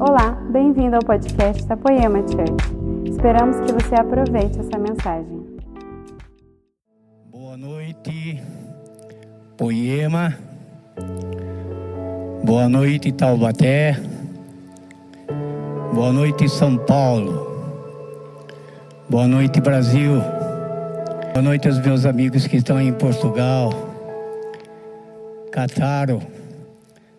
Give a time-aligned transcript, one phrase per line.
[0.00, 3.10] Olá, bem-vindo ao podcast da Poema Church.
[3.10, 5.44] Esperamos que você aproveite essa mensagem.
[7.32, 8.40] Boa noite,
[9.56, 10.38] Poema.
[12.44, 13.96] Boa noite, Taubaté.
[15.92, 17.48] Boa noite, São Paulo.
[19.10, 20.20] Boa noite, Brasil.
[21.32, 23.72] Boa noite aos meus amigos que estão em Portugal,
[25.50, 26.22] Cataro,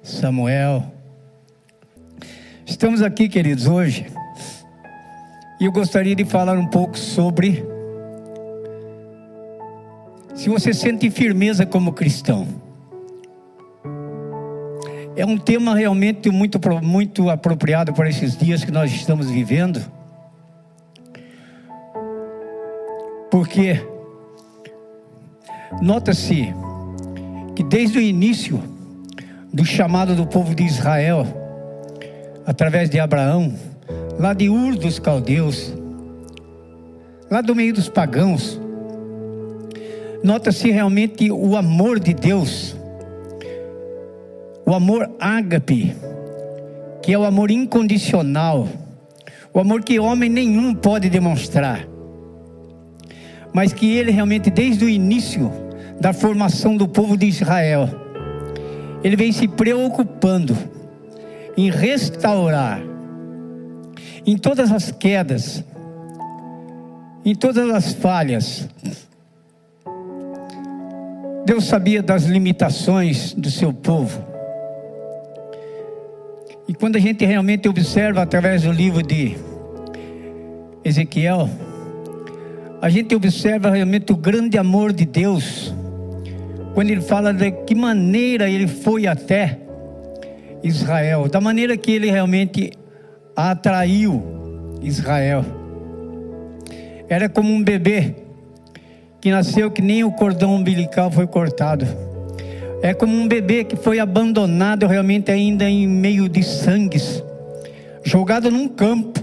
[0.01, 0.98] Samuel.
[2.69, 4.05] Estamos aqui, queridos, hoje.
[5.59, 7.65] E eu gostaria de falar um pouco sobre
[10.35, 12.47] se você sente firmeza como cristão.
[15.15, 19.81] É um tema realmente muito, muito apropriado para esses dias que nós estamos vivendo.
[23.31, 23.83] Porque
[25.81, 26.53] nota-se
[27.55, 28.61] que desde o início
[29.51, 31.48] do chamado do povo de Israel,
[32.49, 33.53] através de Abraão,
[34.19, 35.71] lá de Ur dos Caldeus,
[37.29, 38.59] lá do meio dos pagãos,
[40.23, 42.75] nota-se realmente o amor de Deus,
[44.65, 45.95] o amor ágape,
[47.03, 48.67] que é o amor incondicional,
[49.53, 51.87] o amor que homem nenhum pode demonstrar
[53.53, 55.51] mas que ele realmente, desde o início
[55.99, 57.89] da formação do povo de Israel,
[59.03, 60.55] ele vem se preocupando
[61.59, 62.81] em restaurar,
[64.25, 65.61] em todas as quedas,
[67.25, 68.69] em todas as falhas.
[71.45, 74.25] Deus sabia das limitações do seu povo.
[76.65, 79.35] E quando a gente realmente observa através do livro de
[80.85, 81.49] Ezequiel,
[82.81, 85.73] a gente observa realmente o grande amor de Deus,
[86.73, 89.59] quando ele fala de que maneira ele foi até
[90.63, 92.71] Israel, da maneira que ele realmente
[93.35, 94.21] atraiu
[94.81, 95.45] Israel.
[97.07, 98.15] Era como um bebê
[99.21, 101.85] que nasceu que nem o cordão umbilical foi cortado.
[102.81, 107.23] É como um bebê que foi abandonado realmente ainda em meio de sangues,
[108.03, 109.19] jogado num campo.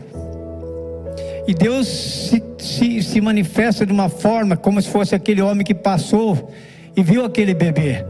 [1.48, 5.74] E Deus se, se, se manifesta de uma forma como se fosse aquele homem que
[5.74, 6.50] passou
[6.94, 8.04] e viu aquele bebê.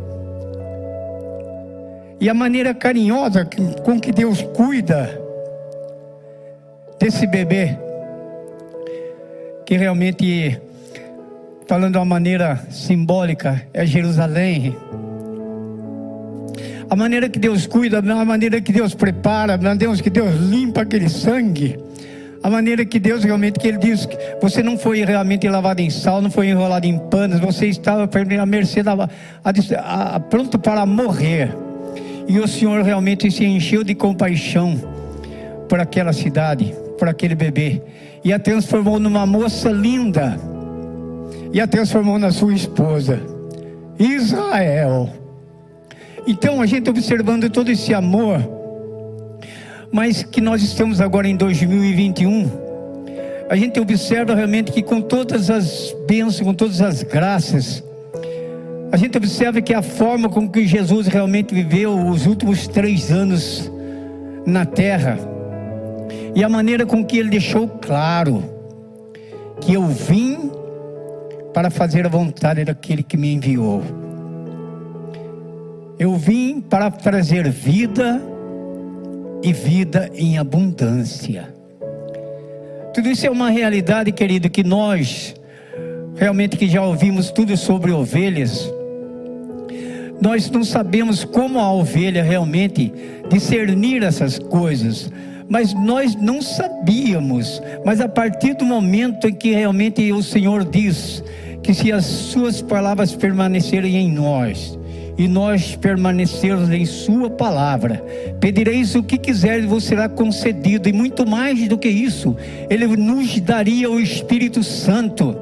[2.21, 3.49] E a maneira carinhosa
[3.84, 5.21] com que Deus cuida
[6.99, 7.77] desse bebê,
[9.65, 10.59] que realmente,
[11.66, 14.75] falando de uma maneira simbólica, é Jerusalém.
[16.88, 20.82] A maneira que Deus cuida, a maneira que Deus prepara, a maneira que Deus limpa
[20.82, 21.76] aquele sangue
[22.47, 25.91] a maneira que Deus realmente, que Ele diz que você não foi realmente lavado em
[25.91, 28.09] sal, não foi enrolado em panos, você estava
[28.41, 28.93] à mercê, da,
[29.43, 31.66] a, a, pronto para morrer.
[32.28, 34.76] E o Senhor realmente se encheu de compaixão
[35.69, 37.82] por aquela cidade, por aquele bebê,
[38.25, 40.38] e a transformou numa moça linda,
[41.53, 43.20] e a transformou na sua esposa,
[43.98, 45.10] Israel.
[46.26, 48.41] Então a gente observando todo esse amor,
[49.93, 52.50] mas que nós estamos agora em 2021,
[53.48, 57.82] a gente observa realmente que com todas as bênçãos, com todas as graças,
[58.96, 63.70] a gente observa que a forma com que Jesus realmente viveu os últimos três anos
[64.46, 65.18] na terra,
[66.34, 68.42] e a maneira com que ele deixou claro
[69.60, 70.50] que eu vim
[71.52, 73.82] para fazer a vontade daquele que me enviou.
[75.98, 78.22] Eu vim para trazer vida
[79.42, 81.54] e vida em abundância.
[82.94, 85.34] Tudo isso é uma realidade, querido, que nós
[86.14, 88.72] realmente que já ouvimos tudo sobre ovelhas,
[90.21, 92.93] nós não sabemos como a ovelha realmente
[93.28, 95.10] discernir essas coisas,
[95.49, 97.62] mas nós não sabíamos.
[97.84, 101.22] Mas a partir do momento em que realmente o Senhor diz
[101.62, 104.78] que se as suas palavras permanecerem em nós,
[105.19, 108.04] e nós permanecermos em Sua palavra.
[108.41, 112.37] Pedireis o que quiser e vos será concedido, e muito mais do que isso,
[112.69, 115.37] Ele nos daria o Espírito Santo.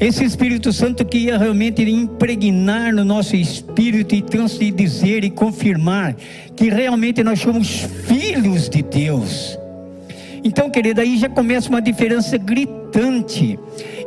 [0.00, 6.16] Esse Espírito Santo que ia realmente impregnar no nosso espírito e dizer e confirmar
[6.56, 9.58] que realmente nós somos filhos de Deus.
[10.42, 13.58] Então, querida, aí já começa uma diferença gritante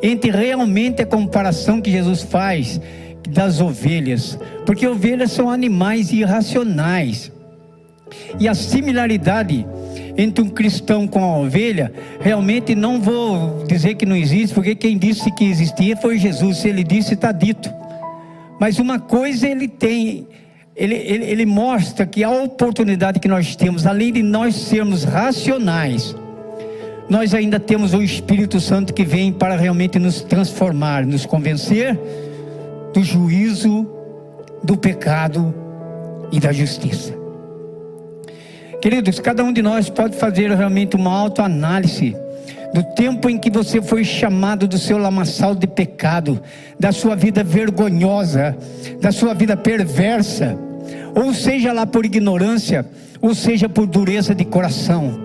[0.03, 2.79] entre realmente a comparação que Jesus faz
[3.27, 7.31] das ovelhas, porque ovelhas são animais irracionais.
[8.39, 9.65] E a similaridade
[10.17, 14.97] entre um cristão com a ovelha, realmente não vou dizer que não existe, porque quem
[14.97, 16.57] disse que existia foi Jesus.
[16.57, 17.71] Se ele disse, está dito.
[18.59, 20.27] Mas uma coisa ele tem
[20.75, 26.15] ele, ele, ele mostra que a oportunidade que nós temos, além de nós sermos racionais,
[27.09, 31.97] nós ainda temos o Espírito Santo que vem para realmente nos transformar, nos convencer
[32.97, 33.87] do juízo,
[34.63, 35.53] do pecado
[36.31, 37.13] e da justiça.
[38.81, 42.15] Queridos, cada um de nós pode fazer realmente uma autoanálise
[42.73, 46.41] do tempo em que você foi chamado do seu lamaçal de pecado,
[46.79, 48.57] da sua vida vergonhosa,
[48.99, 50.57] da sua vida perversa,
[51.13, 52.83] ou seja lá por ignorância,
[53.21, 55.19] ou seja por dureza de coração.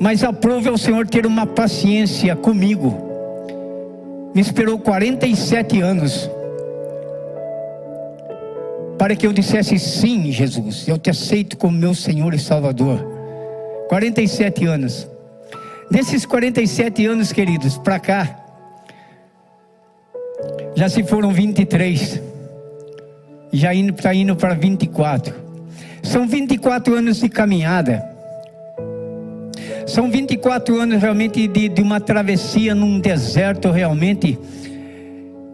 [0.00, 3.15] Mas aprove ao Senhor ter uma paciência comigo.
[4.36, 6.30] Me esperou 47 anos
[8.98, 13.02] para que eu dissesse sim, Jesus, eu te aceito como meu Senhor e Salvador.
[13.88, 15.08] 47 anos.
[15.90, 18.38] Desses 47 anos, queridos, para cá,
[20.74, 22.20] já se foram 23,
[23.54, 25.34] já está indo para 24.
[26.02, 28.15] São 24 anos de caminhada.
[29.86, 34.36] São 24 anos realmente de, de uma travessia num deserto realmente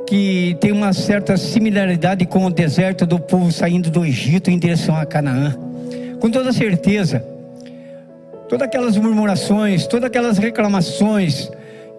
[0.08, 4.96] que tem uma certa similaridade com o deserto do povo saindo do Egito em direção
[4.96, 5.54] a Canaã.
[6.18, 7.24] Com toda certeza,
[8.48, 11.50] todas aquelas murmurações, todas aquelas reclamações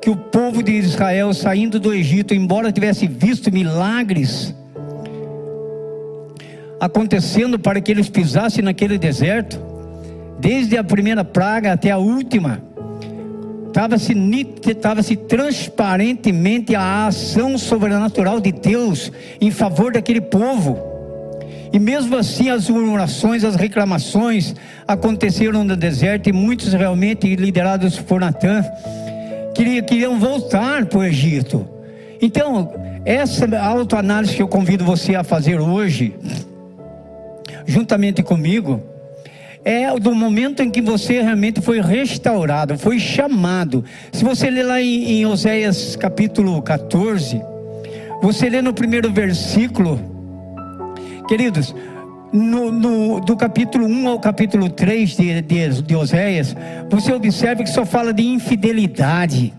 [0.02, 4.54] que o povo de Israel saindo do Egito, embora tivesse visto milagres
[6.80, 9.73] acontecendo para que eles pisassem naquele deserto,
[10.44, 12.62] desde a primeira praga até a última,
[13.66, 14.14] estava-se
[14.68, 19.10] estava -se transparentemente a ação sobrenatural de Deus
[19.40, 20.78] em favor daquele povo.
[21.72, 24.54] E mesmo assim as murmurações, as reclamações
[24.86, 28.66] aconteceram no deserto e muitos realmente liderados por Natan
[29.56, 31.66] queriam, queriam voltar para o Egito.
[32.22, 32.74] Então,
[33.06, 36.14] essa autoanálise que eu convido você a fazer hoje,
[37.66, 38.93] juntamente comigo,
[39.66, 43.84] é do momento em que você realmente foi restaurado, foi chamado.
[44.12, 47.42] Se você ler lá em, em Oséias capítulo 14,
[48.22, 50.14] você lê no primeiro versículo,
[51.28, 51.74] Queridos,
[52.32, 56.56] no, no, do capítulo 1 ao capítulo 3 de, de, de Oséias,
[56.90, 59.54] você observa que só fala de infidelidade.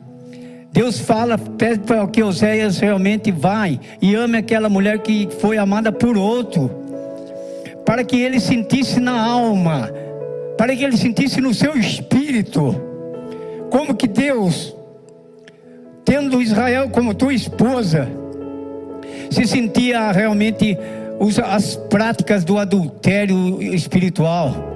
[0.72, 5.90] Deus fala, pede para que Oséias realmente vai e ame aquela mulher que foi amada
[5.90, 6.83] por outro,
[7.84, 9.90] para que ele sentisse na alma,
[10.56, 12.74] para que ele sentisse no seu espírito,
[13.70, 14.74] como que Deus,
[16.04, 18.08] tendo Israel como tua esposa,
[19.30, 20.78] se sentia realmente
[21.44, 24.72] as práticas do adultério espiritual.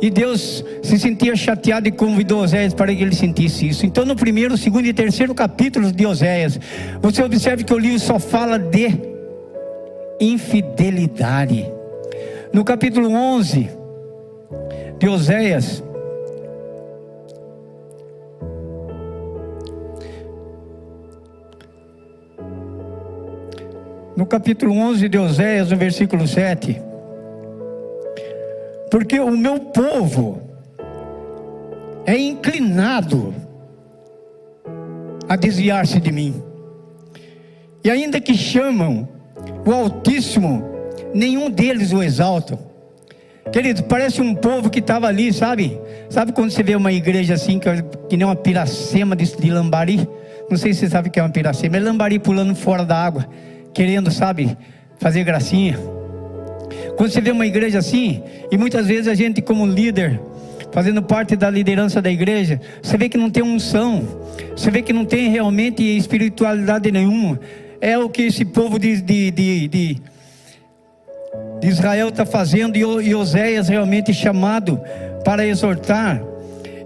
[0.00, 3.86] E Deus se sentia chateado e convidou Oséias para que ele sentisse isso.
[3.86, 6.58] Então, no primeiro, segundo e terceiro capítulos de Oséias,
[7.00, 8.90] você observa que o livro só fala de
[10.20, 11.70] infidelidade.
[12.52, 13.70] No capítulo 11
[14.98, 15.82] de Oséias,
[24.14, 26.80] no capítulo 11 de Oséias, no versículo 7.
[28.90, 30.42] Porque o meu povo
[32.04, 33.34] é inclinado
[35.26, 36.42] a desviar-se de mim.
[37.82, 39.08] E ainda que chamam
[39.66, 40.71] o Altíssimo,
[41.14, 42.58] nenhum deles o exaltam.
[43.52, 45.78] Querido, parece um povo que estava ali, sabe?
[46.08, 47.68] Sabe quando você vê uma igreja assim, que,
[48.08, 50.08] que nem uma piracema de, de lambari?
[50.48, 52.96] Não sei se você sabe o que é uma piracema, é lambari pulando fora da
[52.96, 53.26] água
[53.72, 54.56] querendo, sabe,
[54.98, 55.78] fazer gracinha.
[56.96, 60.20] Quando você vê uma igreja assim, e muitas vezes a gente, como líder,
[60.70, 64.06] fazendo parte da liderança da igreja, você vê que não tem unção,
[64.54, 67.40] você vê que não tem realmente espiritualidade nenhuma.
[67.80, 70.02] É o que esse povo de, de, de, de
[71.62, 74.80] Israel está fazendo, e Oséias realmente chamado
[75.24, 76.22] para exortar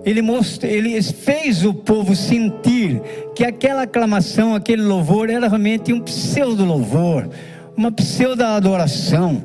[0.07, 0.21] ele,
[0.63, 3.03] ele fez o povo sentir
[3.35, 7.29] que aquela aclamação, aquele louvor era realmente um pseudo louvor,
[7.77, 9.43] uma pseudo adoração.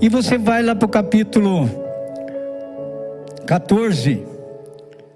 [0.00, 1.70] E você vai lá para o capítulo
[3.46, 4.24] 14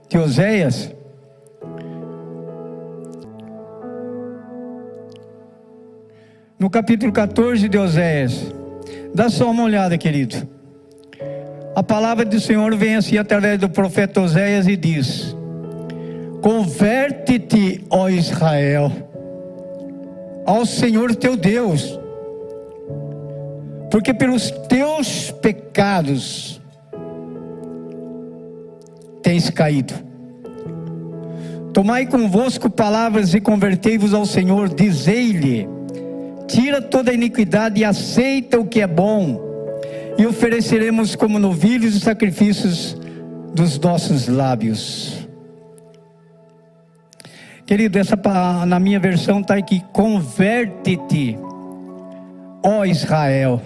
[0.08, 0.94] de Oséias.
[6.60, 8.54] No capítulo 14 de Oséias,
[9.14, 10.48] dá só uma olhada, querido.
[11.74, 15.34] A palavra do Senhor vem assim através do profeta Oséias e diz:
[16.42, 18.92] Converte-te, ó Israel,
[20.44, 21.98] ao Senhor teu Deus,
[23.90, 26.60] porque pelos teus pecados
[29.22, 29.94] tens caído.
[31.72, 35.66] Tomai convosco palavras e convertei-vos ao Senhor, dizei-lhe:
[36.52, 39.40] tira toda iniquidade e aceita o que é bom,
[40.18, 42.94] e ofereceremos como novilhos os sacrifícios
[43.54, 45.26] dos nossos lábios.
[47.64, 48.16] Querido, essa
[48.66, 51.38] na minha versão está aqui: converte-te,
[52.62, 53.62] ó Israel.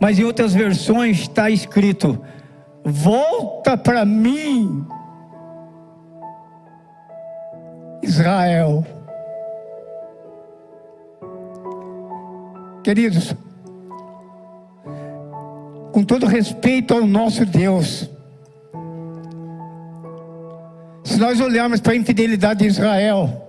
[0.00, 2.18] Mas em outras versões está escrito:
[2.82, 4.86] volta para mim,
[8.02, 8.95] Israel.
[12.86, 13.34] Queridos,
[15.90, 18.08] com todo respeito ao nosso Deus,
[21.02, 23.44] se nós olharmos para a infidelidade de Israel,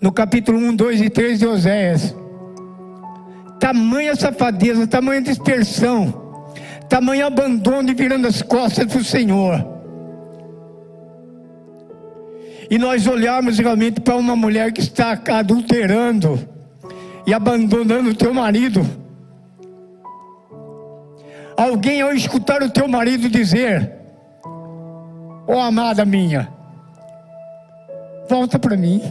[0.00, 2.12] no capítulo 1, 2 e 3 de Oséias,
[3.60, 6.42] tamanha safadeza, tamanha dispersão,
[6.88, 9.64] tamanho abandono e virando as costas para o Senhor.
[12.68, 16.57] E nós olharmos realmente para uma mulher que está adulterando
[17.28, 18.80] e abandonando o teu marido.
[21.54, 23.92] Alguém ao escutar o teu marido dizer:
[25.46, 26.48] Ó oh, amada minha,
[28.30, 29.02] volta para mim.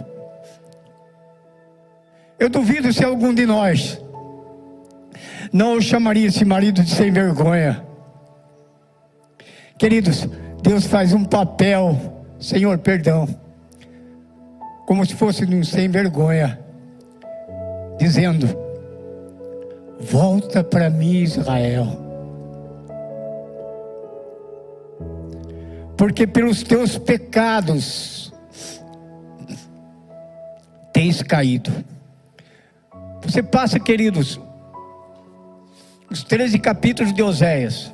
[2.40, 4.02] Eu duvido se algum de nós
[5.54, 7.86] não chamaria esse marido de sem vergonha.
[9.78, 10.28] Queridos,
[10.64, 13.28] Deus faz um papel, Senhor, perdão,
[14.88, 16.66] como se fosse um sem vergonha,
[17.98, 18.48] dizendo:
[20.00, 22.08] Volta para mim, Israel.
[25.98, 28.32] porque pelos teus pecados
[30.94, 31.72] tens caído.
[33.24, 34.40] Você passa, queridos,
[36.10, 37.92] os 13 capítulos de Oséias.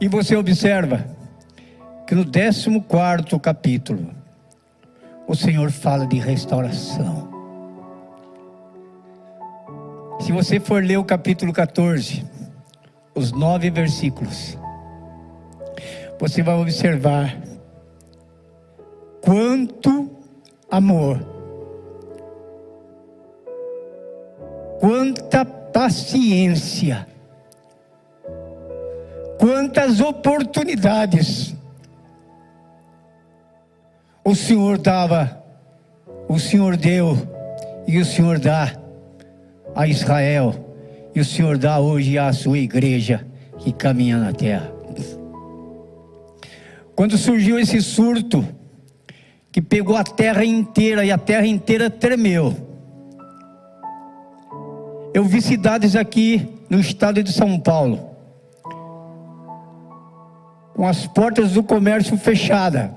[0.00, 1.04] E você observa
[2.06, 2.80] que no 14
[3.40, 4.10] capítulo,
[5.26, 7.30] o Senhor fala de restauração.
[10.20, 12.24] Se você for ler o capítulo 14,
[13.14, 14.58] os nove versículos,
[16.18, 17.36] você vai observar
[19.20, 20.10] quanto
[20.70, 21.18] amor,
[24.80, 27.06] quanta paciência,
[29.38, 31.54] quantas oportunidades
[34.24, 35.42] o Senhor dava,
[36.28, 37.16] o Senhor deu
[37.86, 38.72] e o Senhor dá
[39.74, 40.54] a Israel
[41.14, 43.26] e o Senhor dá hoje à sua igreja
[43.58, 44.72] que caminha na terra.
[46.94, 48.46] Quando surgiu esse surto,
[49.52, 52.56] que pegou a terra inteira e a terra inteira tremeu.
[55.12, 58.10] Eu vi cidades aqui no estado de São Paulo,
[60.74, 62.90] com as portas do comércio fechadas,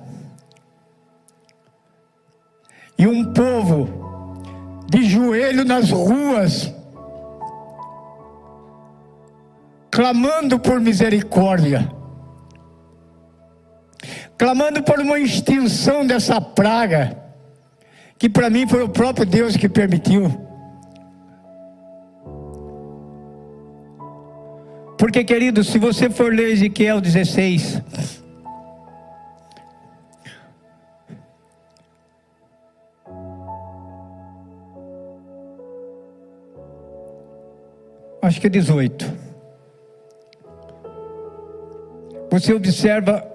[2.98, 3.90] e um povo
[4.90, 6.74] de joelho nas ruas,
[9.92, 11.92] clamando por misericórdia,
[14.38, 17.18] clamando por uma extinção dessa praga,
[18.18, 20.46] que para mim foi o próprio Deus que permitiu.
[24.98, 27.82] Porque, querido, se você for ler Ezequiel 16,
[38.26, 39.26] acho que é 18
[42.38, 43.26] você observa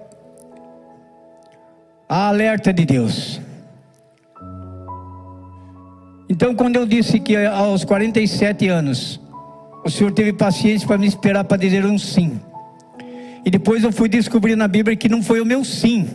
[2.07, 3.41] a alerta de Deus.
[6.29, 9.19] Então, quando eu disse que aos 47 anos,
[9.83, 12.39] o Senhor teve paciência para me esperar para dizer um sim.
[13.43, 16.07] E depois eu fui descobrir na Bíblia que não foi o meu sim,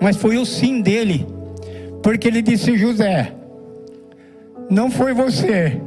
[0.00, 1.26] mas foi o sim dele.
[2.04, 3.34] Porque ele disse: José,
[4.70, 5.80] não foi você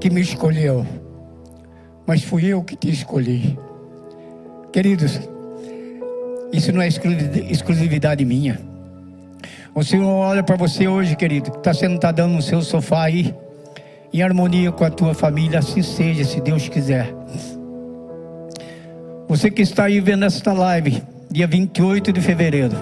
[0.00, 0.86] que me escolheu
[2.06, 3.58] mas fui eu que te escolhi.
[4.72, 5.20] Queridos,
[6.52, 8.60] isso não é exclusividade minha.
[9.74, 13.34] O Senhor olha para você hoje, querido, que está sentadão no seu sofá aí,
[14.12, 17.12] em harmonia com a tua família, assim seja, se Deus quiser.
[19.28, 22.76] Você que está aí vendo esta live, dia 28 de fevereiro.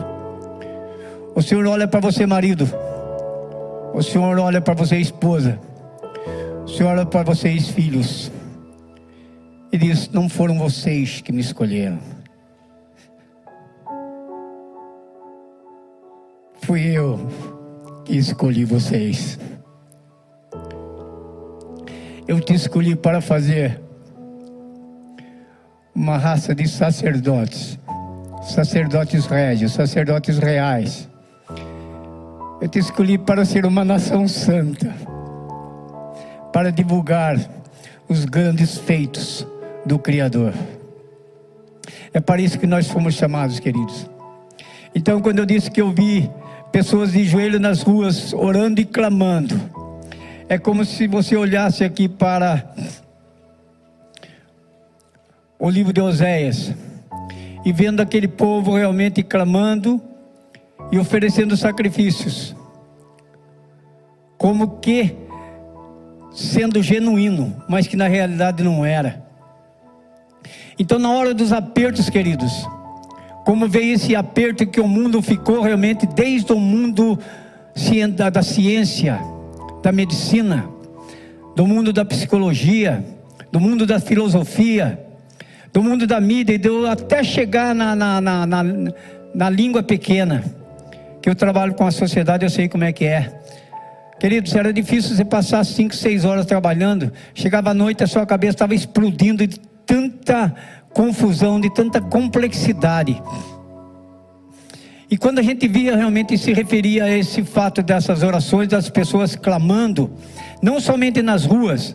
[1.34, 2.68] O Senhor olha para você, marido.
[3.94, 5.58] O Senhor olha para você, esposa.
[6.64, 8.32] O Senhor olha para vocês, filhos.
[9.70, 11.98] E diz: Não foram vocês que me escolheram.
[16.62, 17.28] Fui eu
[18.04, 19.38] que escolhi vocês.
[22.26, 23.80] Eu te escolhi para fazer
[25.94, 27.78] uma raça de sacerdotes,
[28.42, 31.08] sacerdotes régios, sacerdotes reais,
[32.60, 34.94] Eu te escolhi para ser uma nação santa,
[36.54, 37.36] para divulgar
[38.08, 39.44] os grandes feitos
[39.84, 40.54] do Criador.
[42.12, 44.08] É para isso que nós fomos chamados, queridos.
[44.94, 46.30] Então, quando eu disse que eu vi
[46.70, 49.60] pessoas de joelho nas ruas orando e clamando,
[50.48, 52.72] é como se você olhasse aqui para
[55.58, 56.72] o livro de Oséias
[57.64, 60.00] e vendo aquele povo realmente clamando
[60.92, 62.54] e oferecendo sacrifícios,
[64.38, 65.23] como que
[66.34, 69.22] sendo genuíno, mas que na realidade não era.
[70.78, 72.52] Então, na hora dos apertos, queridos,
[73.44, 77.18] como veio esse aperto que o mundo ficou realmente desde o mundo
[78.32, 79.20] da ciência,
[79.82, 80.68] da medicina,
[81.54, 83.04] do mundo da psicologia,
[83.52, 84.98] do mundo da filosofia,
[85.72, 88.64] do mundo da mídia, e deu até chegar na, na, na, na,
[89.34, 90.42] na língua pequena,
[91.22, 93.43] que eu trabalho com a sociedade, eu sei como é que é.
[94.24, 98.52] Queridos, era difícil você passar cinco, seis horas trabalhando, chegava à noite, a sua cabeça
[98.52, 100.54] estava explodindo de tanta
[100.94, 103.22] confusão, de tanta complexidade.
[105.10, 109.36] E quando a gente via realmente se referia a esse fato dessas orações das pessoas
[109.36, 110.10] clamando,
[110.62, 111.94] não somente nas ruas,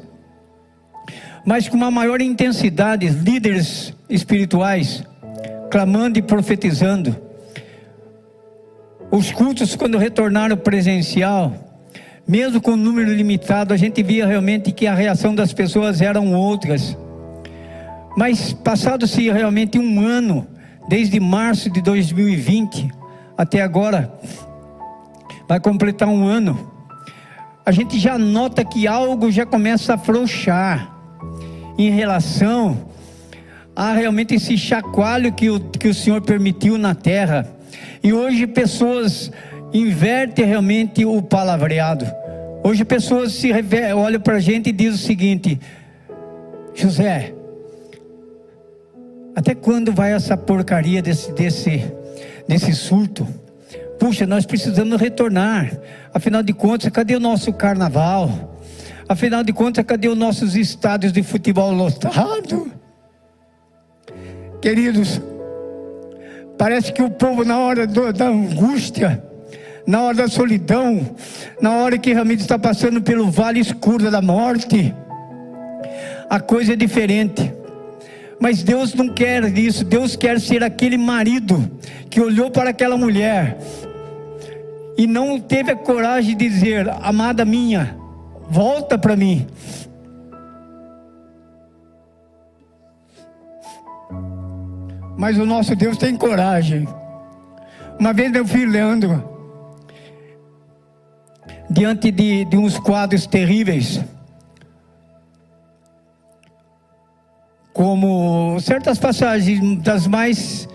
[1.43, 5.03] mas com uma maior intensidade, líderes espirituais
[5.71, 7.19] clamando e profetizando.
[9.09, 11.68] Os cultos, quando retornaram presencial,
[12.29, 16.31] mesmo com um número limitado, a gente via realmente que a reação das pessoas eram
[16.31, 16.95] outras.
[18.15, 20.45] Mas passado-se realmente um ano,
[20.87, 22.87] desde março de 2020
[23.35, 24.13] até agora,
[25.47, 26.71] vai completar um ano.
[27.65, 30.87] A gente já nota que algo já começa a afrouxar
[31.79, 32.91] em relação
[33.75, 37.49] a realmente esse chacoalho que o, que o Senhor permitiu na terra.
[38.03, 39.31] E hoje pessoas
[39.73, 42.05] invertem realmente o palavreado.
[42.63, 43.51] Hoje pessoas se
[43.95, 45.59] olham para a gente e dizem o seguinte:
[46.73, 47.33] José,
[49.35, 51.83] até quando vai essa porcaria desse, desse,
[52.47, 53.27] desse surto?
[53.99, 55.77] Puxa, nós precisamos retornar.
[56.13, 58.57] Afinal de contas, cadê o nosso carnaval?
[59.07, 62.67] Afinal de contas, cadê os nossos estádios de futebol lotados?
[64.61, 65.21] Queridos,
[66.57, 69.23] parece que o povo, na hora do, da angústia,
[69.89, 71.15] na hora da solidão,
[71.59, 74.93] na hora que realmente está passando pelo vale escuro da morte,
[76.29, 77.51] a coisa é diferente.
[78.39, 79.83] Mas Deus não quer isso.
[79.83, 81.67] Deus quer ser aquele marido
[82.07, 83.57] que olhou para aquela mulher
[84.95, 87.97] e não teve a coragem de dizer: Amada minha,
[88.47, 89.47] volta para mim.
[95.17, 96.87] Mas o nosso Deus tem coragem.
[97.99, 99.28] Uma vez meu filho Leandro,
[101.69, 104.01] diante de, de uns quadros terríveis,
[107.73, 110.67] como certas passagens das mais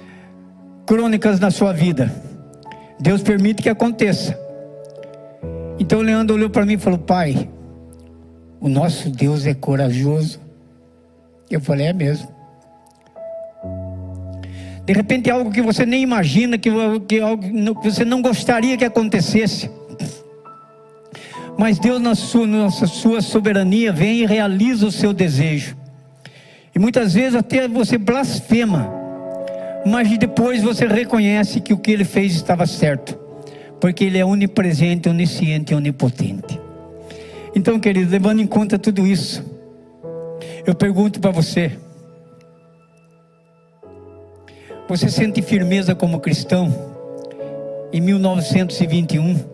[0.87, 2.11] crônicas na sua vida.
[3.00, 4.38] Deus permite que aconteça.
[5.78, 7.48] Então Leandro olhou para mim e falou: Pai,
[8.61, 10.40] o nosso Deus é corajoso.
[11.50, 12.33] Eu falei: É mesmo.
[14.87, 16.70] De repente, algo que você nem imagina, que,
[17.09, 19.70] que, algo que você não gostaria que acontecesse.
[21.57, 25.77] Mas Deus, na sua, na sua soberania, vem e realiza o seu desejo.
[26.75, 28.93] E muitas vezes até você blasfema,
[29.87, 33.17] mas depois você reconhece que o que ele fez estava certo,
[33.81, 36.61] porque ele é onipresente, onisciente e onipotente.
[37.55, 39.45] Então, querido, levando em conta tudo isso,
[40.67, 41.79] eu pergunto para você:
[44.88, 46.75] você sente firmeza como cristão
[47.93, 49.54] em 1921?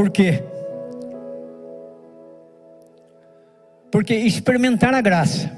[0.00, 0.42] Por quê?
[3.90, 5.52] Porque experimentar a graça,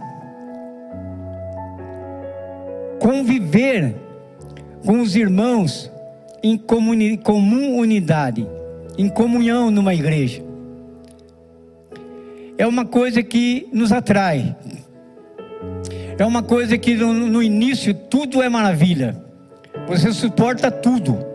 [2.99, 3.95] conviver
[4.85, 5.93] com os irmãos
[6.43, 8.45] em comum unidade,
[8.99, 10.43] em comunhão numa igreja,
[12.59, 14.57] é uma coisa que nos atrai.
[16.19, 19.25] É uma coisa que no, no início tudo é maravilha.
[19.87, 21.32] Você suporta tudo.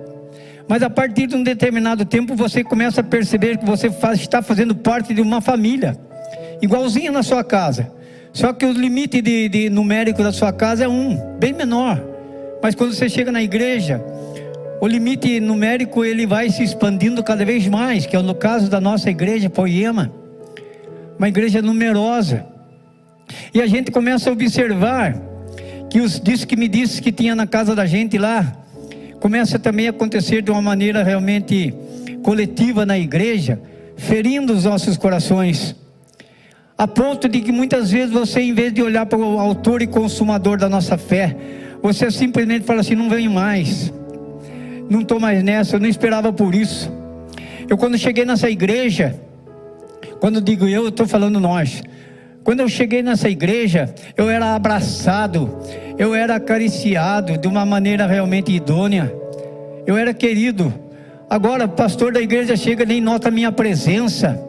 [0.67, 4.41] Mas a partir de um determinado tempo você começa a perceber que você faz, está
[4.41, 5.97] fazendo parte de uma família
[6.61, 7.91] igualzinho na sua casa.
[8.33, 12.03] Só que o limite de, de numérico da sua casa é um, bem menor.
[12.61, 14.03] Mas quando você chega na igreja,
[14.81, 18.81] o limite numérico ele vai se expandindo cada vez mais, que é no caso da
[18.81, 20.11] nossa igreja Poema,
[21.17, 22.45] uma igreja numerosa.
[23.53, 25.19] E a gente começa a observar
[25.89, 28.55] que os disso que me disse que tinha na casa da gente lá,
[29.19, 31.73] começa também a acontecer de uma maneira realmente
[32.23, 33.59] coletiva na igreja,
[33.95, 35.75] ferindo os nossos corações.
[36.77, 39.87] A ponto de que muitas vezes você, em vez de olhar para o autor e
[39.87, 41.35] consumador da nossa fé,
[41.81, 43.91] você simplesmente fala assim: não venho mais,
[44.89, 46.91] não estou mais nessa, eu não esperava por isso.
[47.67, 49.19] Eu, quando cheguei nessa igreja,
[50.19, 51.81] quando digo eu, estou falando nós.
[52.43, 55.53] Quando eu cheguei nessa igreja, eu era abraçado,
[55.97, 59.13] eu era acariciado de uma maneira realmente idônea,
[59.85, 60.73] eu era querido.
[61.29, 64.39] Agora, o pastor da igreja chega nem nota a minha presença.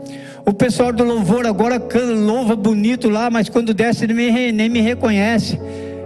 [0.44, 1.82] O pessoal do louvor agora
[2.14, 5.58] louva bonito lá, mas quando desce nem, nem me reconhece.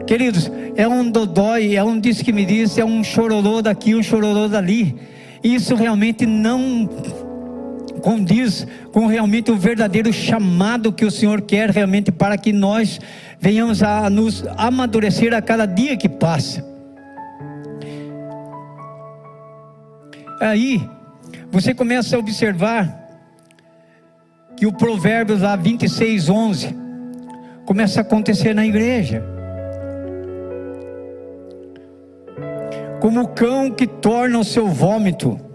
[0.07, 4.03] Queridos, é um dodói, é um disse que me disse, é um chororô daqui, um
[4.03, 4.97] chororô dali.
[5.43, 6.89] Isso realmente não
[8.01, 13.01] condiz com realmente o verdadeiro chamado que o Senhor quer realmente para que nós
[13.41, 16.65] venhamos a nos amadurecer a cada dia que passa.
[20.41, 20.81] Aí,
[21.51, 23.01] você começa a observar
[24.57, 26.77] que o Provérbios lá 26, 11
[27.65, 29.23] começa a acontecer na igreja.
[33.01, 35.52] Como o cão que torna o seu vômito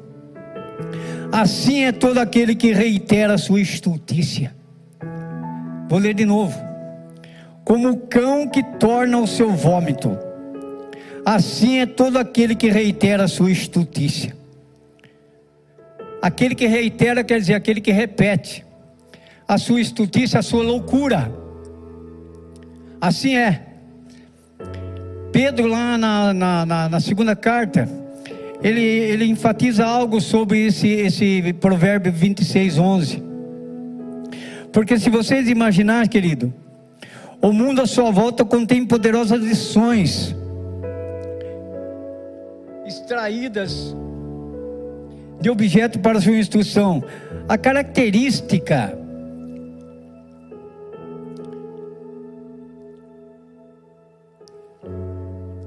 [1.32, 4.56] Assim é todo aquele que reitera a sua estultícia.
[5.90, 6.58] Vou ler de novo.
[7.64, 10.18] Como o cão que torna o seu vômito,
[11.26, 14.36] assim é todo aquele que reitera a sua estultícia.
[16.22, 18.66] Aquele que reitera quer dizer aquele que repete
[19.48, 21.32] a sua estultícia, a sua loucura.
[23.00, 23.64] Assim é.
[25.32, 27.88] Pedro, lá na, na, na, na segunda carta,
[28.62, 33.24] ele, ele enfatiza algo sobre esse, esse provérbio 26, 11.
[34.72, 36.54] Porque se vocês imaginar, querido,
[37.42, 40.36] o mundo à sua volta contém poderosas lições
[42.86, 43.96] extraídas
[45.40, 47.04] de objeto para sua instrução.
[47.48, 48.98] A característica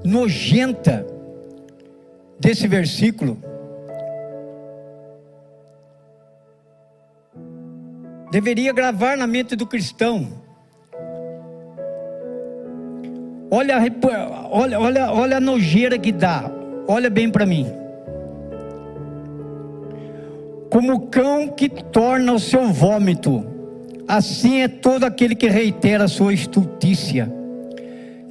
[0.03, 1.05] nojenta
[2.41, 3.37] desse versículo
[8.31, 10.27] deveria gravar na mente do cristão.
[13.51, 13.77] Olha,
[14.49, 16.49] olha, olha, olha a nojeira que dá.
[16.87, 17.67] Olha bem para mim.
[20.69, 23.45] Como o cão que torna o seu vômito,
[24.07, 27.40] assim é todo aquele que reitera a sua estultícia.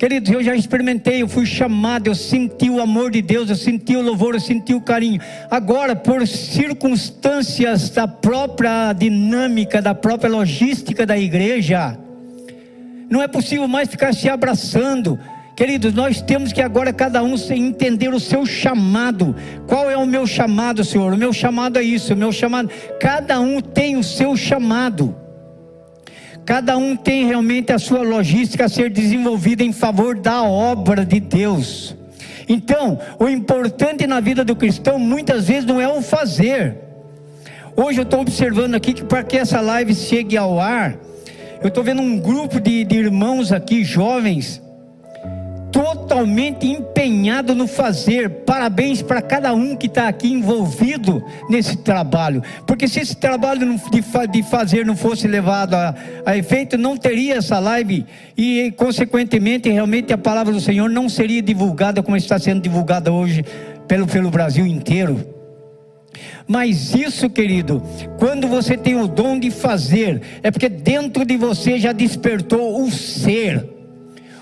[0.00, 3.94] Queridos, eu já experimentei, eu fui chamado, eu senti o amor de Deus, eu senti
[3.94, 5.20] o louvor, eu senti o carinho.
[5.50, 11.98] Agora, por circunstâncias da própria dinâmica, da própria logística da igreja,
[13.10, 15.20] não é possível mais ficar se abraçando.
[15.54, 19.36] Queridos, nós temos que agora cada um entender o seu chamado.
[19.66, 21.12] Qual é o meu chamado, Senhor?
[21.12, 22.70] O meu chamado é isso, o meu chamado.
[22.98, 25.14] Cada um tem o seu chamado.
[26.44, 31.20] Cada um tem realmente a sua logística a ser desenvolvida em favor da obra de
[31.20, 31.96] Deus.
[32.48, 36.76] Então, o importante na vida do cristão muitas vezes não é o fazer.
[37.76, 40.96] Hoje eu estou observando aqui que para que essa live chegue ao ar,
[41.62, 44.60] eu estou vendo um grupo de, de irmãos aqui, jovens,
[45.72, 48.30] totalmente empenhado no fazer.
[48.44, 53.78] Parabéns para cada um que está aqui envolvido nesse trabalho, porque se esse trabalho
[54.30, 55.94] de, fazer não fosse levado a,
[56.26, 58.04] a efeito, não teria essa live
[58.36, 63.44] e, consequentemente, realmente a palavra do Senhor não seria divulgada como está sendo divulgada hoje
[63.86, 65.40] pelo, pelo Brasil inteiro.
[66.46, 67.82] Mas isso, querido,
[68.18, 72.90] quando você tem o dom de fazer, é porque dentro de você já despertou o
[72.90, 73.64] ser.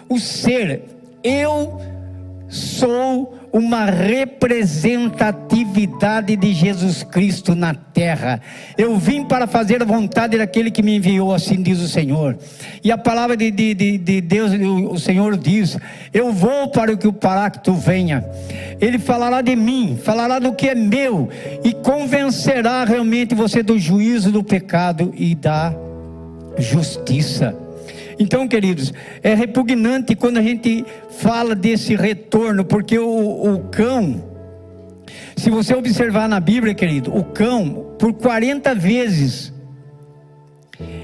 [0.09, 1.81] O ser eu
[2.49, 8.43] sou uma representatividade de Jesus Cristo na terra.
[8.77, 12.37] Eu vim para fazer a vontade daquele que me enviou, assim diz o Senhor.
[12.83, 14.53] E a palavra de, de, de, de Deus,
[14.91, 15.77] o, Senhor diz:
[16.13, 18.25] Eu vou para que o Paracto venha.
[18.81, 21.29] Ele falará de mim, falará do que é meu,
[21.65, 25.75] e convencerá realmente você do juízo do pecado e da
[26.59, 27.57] justiça.
[28.19, 34.25] Então, queridos, é repugnante quando a gente fala desse retorno, porque o, o cão,
[35.37, 39.53] se você observar na Bíblia, querido, o cão, por 40 vezes,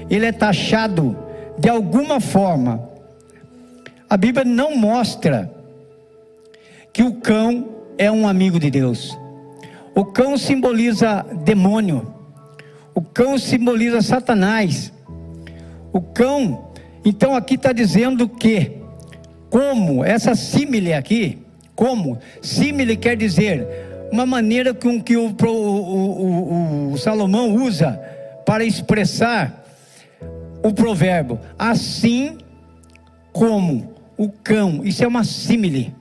[0.09, 1.17] ele é taxado
[1.57, 2.89] de alguma forma.
[4.09, 5.51] A Bíblia não mostra
[6.91, 9.17] que o cão é um amigo de Deus.
[9.95, 12.13] O cão simboliza demônio.
[12.93, 14.91] O cão simboliza Satanás.
[15.93, 16.64] O cão
[17.05, 18.71] então aqui está dizendo que,
[19.49, 22.17] como essa símile aqui, Como?
[22.41, 23.67] Símile quer dizer
[24.11, 27.99] uma maneira com que o, o, o, o Salomão usa
[28.45, 29.65] para expressar
[30.63, 31.37] o provérbio.
[31.59, 32.37] Assim
[33.33, 34.81] como o cão.
[34.83, 35.93] Isso é uma símile.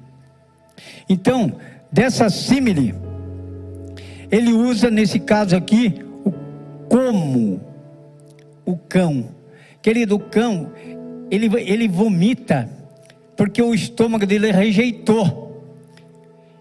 [1.08, 1.56] Então,
[1.90, 2.94] dessa símile,
[4.30, 6.32] ele usa nesse caso aqui o
[6.88, 7.60] como
[8.64, 9.28] o cão.
[9.82, 10.70] Querido, o cão,
[11.34, 12.68] ele, ele vomita
[13.36, 15.44] porque o estômago dele rejeitou.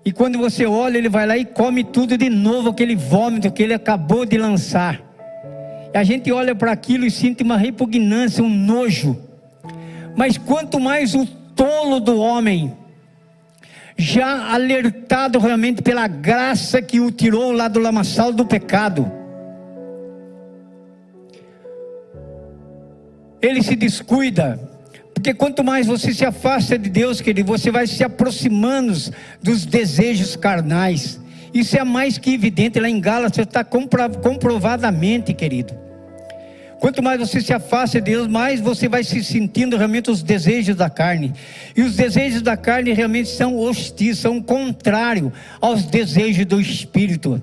[0.05, 3.63] E quando você olha, ele vai lá e come tudo de novo, aquele vômito que
[3.63, 5.01] ele acabou de lançar.
[5.93, 9.17] E a gente olha para aquilo e sente uma repugnância, um nojo.
[10.15, 12.73] Mas quanto mais o tolo do homem,
[13.95, 19.09] já alertado realmente pela graça que o tirou lá do lamaçal do pecado,
[23.43, 24.57] ele se descuida,
[25.13, 28.93] porque quanto mais você se afasta de Deus, querido, você vai se aproximando
[29.41, 31.19] dos desejos carnais.
[31.53, 35.73] Isso é mais que evidente lá em Gálatas, está comprovadamente, querido.
[36.79, 40.75] Quanto mais você se afasta de Deus, mais você vai se sentindo realmente os desejos
[40.75, 41.33] da carne.
[41.75, 47.41] E os desejos da carne realmente são hostis, são contrários aos desejos do Espírito.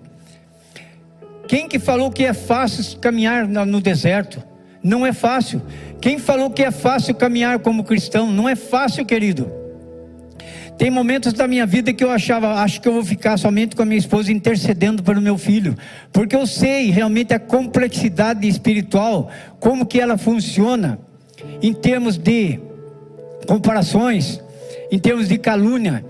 [1.47, 4.50] Quem que falou que é fácil caminhar no deserto?
[4.83, 5.63] Não é fácil.
[6.01, 8.31] Quem falou que é fácil caminhar como cristão?
[8.31, 9.51] Não é fácil, querido.
[10.81, 13.83] Tem momentos da minha vida que eu achava, acho que eu vou ficar somente com
[13.83, 15.77] a minha esposa intercedendo pelo meu filho,
[16.11, 20.99] porque eu sei realmente a complexidade espiritual, como que ela funciona
[21.61, 22.59] em termos de
[23.47, 24.41] comparações,
[24.91, 26.03] em termos de calúnia,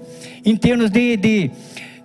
[0.44, 1.50] em termos de, de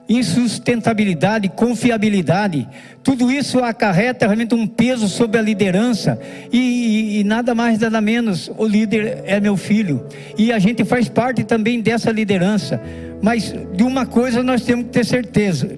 [0.07, 2.67] insustentabilidade, confiabilidade.
[3.03, 6.19] Tudo isso acarreta realmente um peso sobre a liderança
[6.51, 10.05] e, e, e, nada mais nada menos o líder é meu filho
[10.37, 12.79] e a gente faz parte também dessa liderança.
[13.21, 15.77] Mas de uma coisa nós temos que ter certeza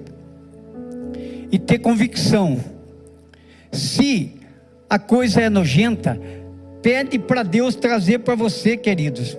[1.50, 2.58] e ter convicção.
[3.72, 4.34] Se
[4.88, 6.20] a coisa é nojenta,
[6.82, 9.36] pede para Deus trazer para você, queridos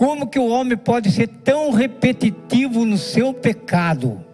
[0.00, 4.24] como que o homem pode ser tão repetitivo no seu pecado?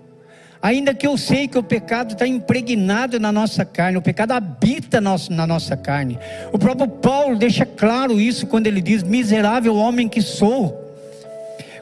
[0.63, 5.01] Ainda que eu sei que o pecado está impregnado na nossa carne, o pecado habita
[5.01, 6.21] na nossa carne.
[6.53, 10.73] O próprio Paulo deixa claro isso quando ele diz: Miserável homem que sou.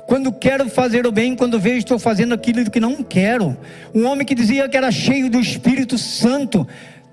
[0.06, 3.54] Quando quero fazer o bem, quando vejo estou fazendo aquilo que não quero.
[3.94, 6.66] Um homem que dizia que era cheio do Espírito Santo,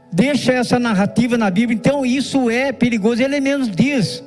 [0.10, 1.76] deixa essa narrativa na Bíblia.
[1.76, 3.22] Então isso é perigoso.
[3.22, 4.24] Ele mesmo diz: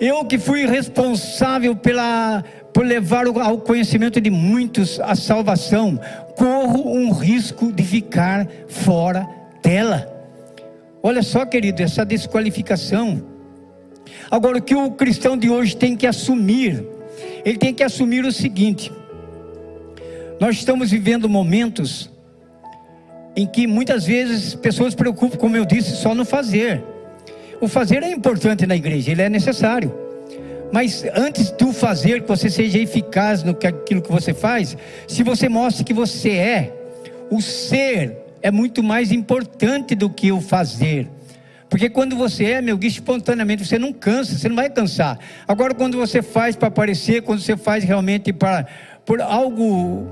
[0.00, 5.98] eu que fui responsável pela, por levar ao conhecimento de muitos a salvação,
[6.36, 9.28] corro um risco de ficar fora
[9.62, 10.14] dela.
[11.02, 13.22] Olha só, querido, essa desqualificação.
[14.30, 16.84] Agora, o que o cristão de hoje tem que assumir?
[17.44, 18.92] Ele tem que assumir o seguinte:
[20.40, 22.10] nós estamos vivendo momentos
[23.34, 26.82] em que muitas vezes pessoas preocupam, como eu disse, só no fazer.
[27.60, 29.92] O fazer é importante na igreja, ele é necessário.
[30.70, 35.22] Mas antes do fazer, que você seja eficaz no que aquilo que você faz, se
[35.22, 36.72] você mostra que você é,
[37.30, 41.08] o ser é muito mais importante do que o fazer.
[41.68, 45.18] Porque quando você é, meu guia, espontaneamente, você não cansa, você não vai cansar.
[45.46, 48.66] Agora, quando você faz para aparecer, quando você faz realmente para
[49.04, 50.06] por algo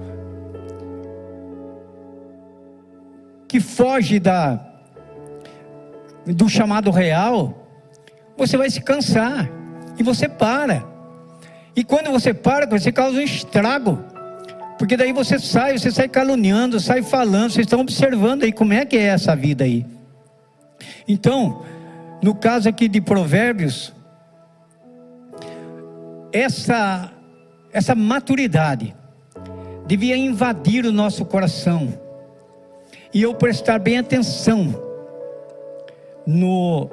[3.48, 4.65] que foge da
[6.26, 7.66] do chamado real,
[8.36, 9.48] você vai se cansar
[9.98, 10.84] e você para.
[11.74, 14.02] E quando você para, você causa um estrago.
[14.78, 18.84] Porque daí você sai, você sai caluniando, sai falando, vocês estão observando aí como é
[18.84, 19.86] que é essa vida aí.
[21.08, 21.62] Então,
[22.22, 23.92] no caso aqui de Provérbios,
[26.32, 27.12] essa
[27.72, 28.96] essa maturidade
[29.86, 31.92] devia invadir o nosso coração.
[33.12, 34.85] E eu prestar bem atenção
[36.26, 36.90] no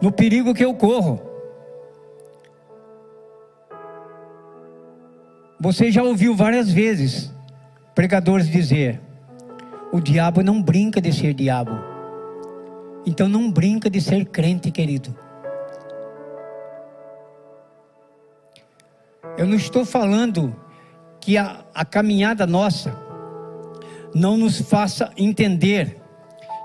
[0.00, 1.20] no perigo que eu corro.
[5.60, 7.32] Você já ouviu várias vezes
[7.94, 9.00] pregadores dizer:
[9.92, 11.72] o diabo não brinca de ser diabo.
[13.06, 15.21] Então não brinca de ser crente, querido.
[19.36, 20.54] Eu não estou falando
[21.20, 22.94] que a, a caminhada nossa
[24.14, 25.96] não nos faça entender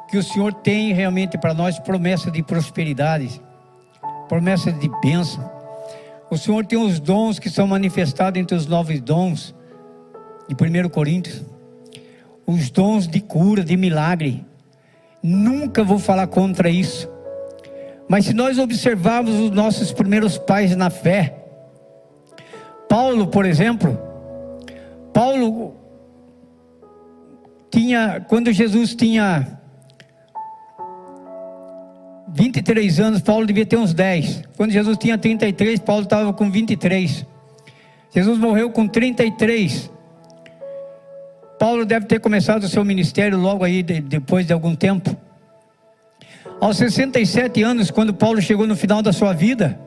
[0.10, 3.42] que o Senhor tem realmente para nós promessa de prosperidade,
[4.28, 5.50] promessa de bênção.
[6.30, 9.56] O Senhor tem os dons que são manifestados entre os nove dons
[10.48, 11.44] de 1 Coríntios.
[12.46, 14.46] os dons de cura, de milagre.
[15.22, 17.10] Nunca vou falar contra isso.
[18.10, 21.47] Mas se nós observarmos os nossos primeiros pais na fé,
[22.88, 24.00] Paulo, por exemplo,
[25.14, 25.76] Paulo
[27.70, 29.60] tinha, quando Jesus tinha
[32.30, 34.44] 23 anos, Paulo devia ter uns 10.
[34.56, 37.26] Quando Jesus tinha 33, Paulo estava com 23.
[38.14, 39.92] Jesus morreu com 33.
[41.60, 45.16] Paulo deve ter começado o seu ministério logo aí, de, depois de algum tempo.
[46.62, 49.80] Aos 67 anos, quando Paulo chegou no final da sua vida,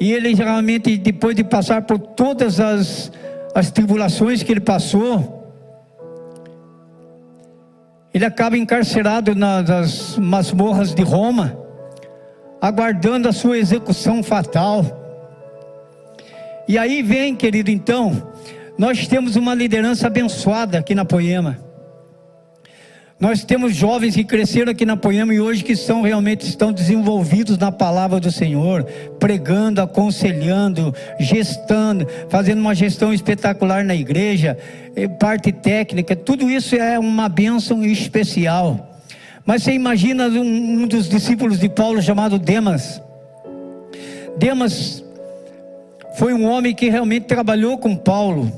[0.00, 3.12] e ele realmente, depois de passar por todas as,
[3.54, 5.38] as tribulações que ele passou,
[8.12, 11.54] ele acaba encarcerado nas masmorras de Roma,
[12.62, 14.84] aguardando a sua execução fatal.
[16.66, 18.32] E aí vem, querido, então,
[18.78, 21.69] nós temos uma liderança abençoada aqui na Poema.
[23.20, 27.58] Nós temos jovens que cresceram aqui na Poema e hoje que são realmente estão desenvolvidos
[27.58, 28.82] na palavra do Senhor,
[29.18, 34.56] pregando, aconselhando, gestando, fazendo uma gestão espetacular na igreja,
[34.96, 38.98] eh, parte técnica, tudo isso é uma bênção especial.
[39.44, 43.02] Mas você imagina um, um dos discípulos de Paulo chamado Demas.
[44.38, 45.04] Demas
[46.16, 48.50] foi um homem que realmente trabalhou com Paulo,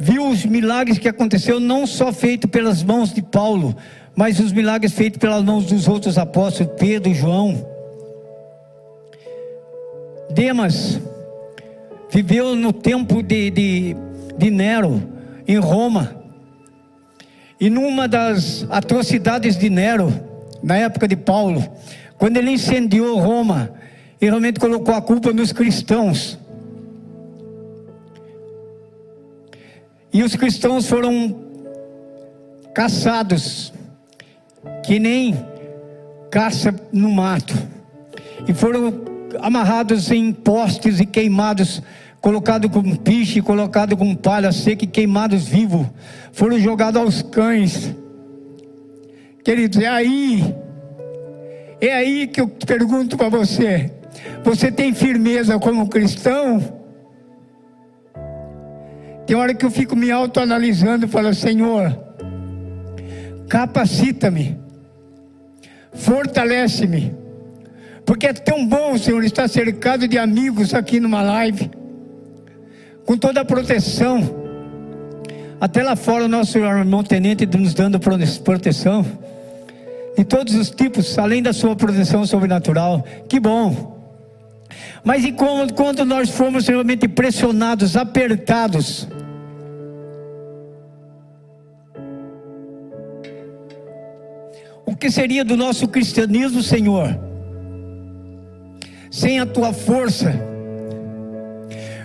[0.00, 3.76] viu os milagres que aconteceu não só feito pelas mãos de Paulo,
[4.18, 7.64] mas os milagres feitos pelas mãos dos outros apóstolos, Pedro e João.
[10.28, 11.00] Demas
[12.10, 13.96] viveu no tempo de, de,
[14.36, 15.00] de Nero,
[15.46, 16.16] em Roma.
[17.60, 20.12] E numa das atrocidades de Nero,
[20.64, 21.64] na época de Paulo,
[22.18, 23.70] quando ele incendiou Roma,
[24.20, 26.36] ele realmente colocou a culpa nos cristãos.
[30.12, 31.36] E os cristãos foram
[32.74, 33.77] caçados
[34.84, 35.34] que nem
[36.30, 37.54] caça no mato,
[38.46, 38.92] e foram
[39.40, 41.82] amarrados em postes e queimados,
[42.20, 45.86] colocados com piche, colocados com palha seca e queimados vivos,
[46.32, 47.94] foram jogados aos cães.
[49.44, 50.54] Queridos, é aí,
[51.80, 53.90] é aí que eu pergunto para você:
[54.44, 56.78] você tem firmeza como cristão?
[59.26, 62.07] Tem hora que eu fico me autoanalisando e falo, Senhor,
[63.48, 64.68] capacita-me
[65.98, 67.14] fortalece-me.
[68.04, 71.70] Porque é tão bom, Senhor, estar cercado de amigos aqui numa live,
[73.04, 74.22] com toda a proteção.
[75.60, 79.04] Até lá fora, o nosso irmão tenente nos dando proteção,
[80.16, 83.04] de todos os tipos, além da sua proteção sobrenatural.
[83.28, 83.98] Que bom.
[85.04, 89.08] Mas e quando, quando nós fomos realmente pressionados, apertados,
[94.98, 97.18] que seria do nosso cristianismo, Senhor?
[99.10, 100.34] Sem a tua força.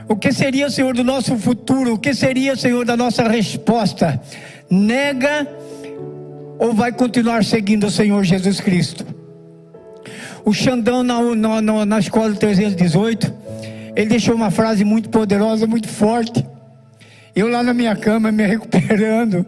[0.07, 1.93] O que seria, Senhor, do nosso futuro?
[1.93, 4.21] O que seria, Senhor, da nossa resposta?
[4.69, 5.47] Nega
[6.59, 9.05] ou vai continuar seguindo o Senhor Jesus Cristo?
[10.45, 13.33] O Xandão na, na, na escola 318,
[13.95, 16.45] ele deixou uma frase muito poderosa, muito forte.
[17.35, 19.45] Eu lá na minha cama me recuperando,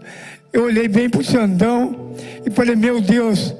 [0.56, 2.14] eu olhei bem para o Xandão
[2.46, 3.54] e falei: Meu Deus,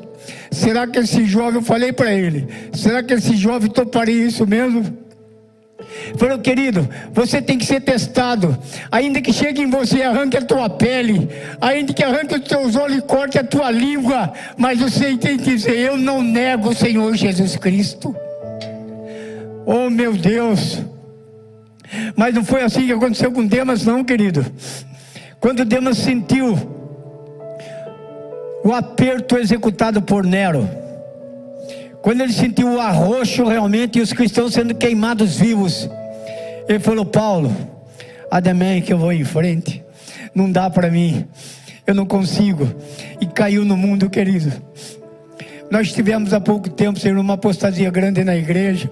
[0.50, 5.06] será que esse jovem, eu falei para ele, será que esse jovem toparia isso mesmo?
[6.18, 8.58] Falou, querido, você tem que ser testado.
[8.92, 11.28] Ainda que chegue em você arranque a tua pele,
[11.60, 15.56] ainda que arranque os teus olhos e corte a tua língua, mas você tem que
[15.56, 18.16] dizer: Eu não nego o Senhor Jesus Cristo.
[19.66, 20.80] Oh meu Deus!
[22.16, 24.46] Mas não foi assim que aconteceu com Demas, não, querido.
[25.42, 26.75] Quando Demas sentiu
[28.66, 30.68] o aperto executado por Nero.
[32.02, 35.88] Quando ele sentiu o arroxo realmente e os cristãos sendo queimados vivos,
[36.68, 37.56] ele falou: Paulo,
[38.30, 39.84] ademém que eu vou em frente,
[40.34, 41.28] não dá para mim,
[41.86, 42.68] eu não consigo.
[43.22, 44.52] E caiu no mundo, querido.
[45.70, 48.90] Nós tivemos há pouco tempo, Senhor, uma apostasia grande na igreja.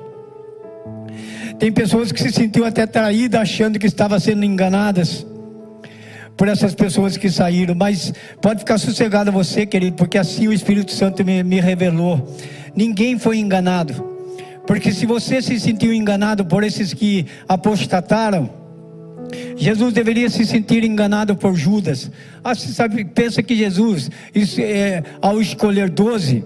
[1.57, 5.25] Tem pessoas que se sentiu até traídas, achando que estavam sendo enganadas
[6.35, 10.91] por essas pessoas que saíram, mas pode ficar sossegado você, querido, porque assim o Espírito
[10.91, 12.35] Santo me, me revelou.
[12.75, 13.93] Ninguém foi enganado,
[14.65, 18.49] porque se você se sentiu enganado por esses que apostataram,
[19.55, 22.11] Jesus deveria se sentir enganado por Judas.
[22.43, 26.43] Ah, você sabe, pensa que Jesus, isso, é, ao escolher doze,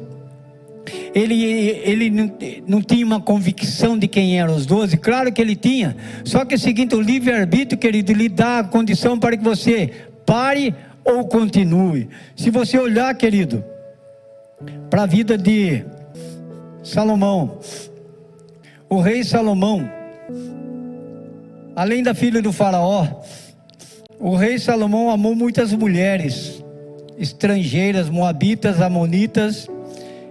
[1.14, 2.32] ele, ele não,
[2.68, 6.56] não, tinha uma convicção de quem eram os doze, claro que ele tinha, só que
[6.56, 9.92] é o seguinte: o livre-arbítrio, querido, lhe dá a condição para que você
[10.26, 10.74] pare
[11.04, 12.10] ou continue.
[12.36, 13.64] Se você olhar, querido,
[14.90, 15.84] para a vida de
[16.84, 17.60] Salomão,
[18.90, 19.90] o rei Salomão,
[21.76, 23.08] além da filha do Faraó,
[24.20, 26.64] o rei Salomão amou muitas mulheres
[27.18, 29.68] estrangeiras, moabitas, amonitas,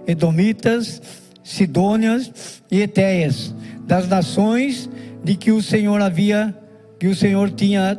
[0.07, 1.01] edomitas,
[1.43, 3.53] sidônias e etéias,
[3.85, 4.89] das nações
[5.23, 6.55] de que o Senhor havia,
[6.97, 7.97] que o Senhor tinha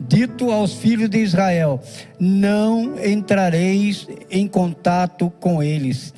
[0.00, 1.80] dito aos filhos de Israel:
[2.18, 6.12] Não entrareis em contato com eles,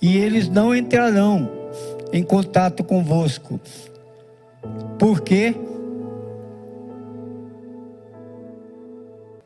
[0.00, 1.50] e eles não entrarão
[2.12, 3.60] em contato convosco.
[4.98, 5.54] Por quê?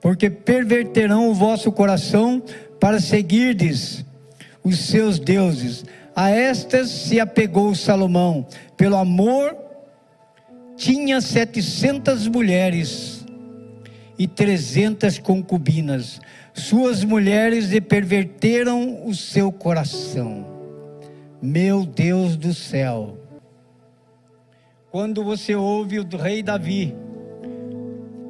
[0.01, 2.43] Porque perverterão o vosso coração
[2.79, 4.05] para seguirdes
[4.63, 5.85] os seus deuses.
[6.15, 8.47] A estas se apegou Salomão,
[8.77, 9.57] pelo amor
[10.77, 13.25] tinha setecentas mulheres
[14.19, 16.21] e trezentas concubinas.
[16.55, 20.47] Suas mulheres lhe perverteram o seu coração.
[21.41, 23.19] Meu Deus do céu.
[24.91, 26.95] Quando você ouve o rei Davi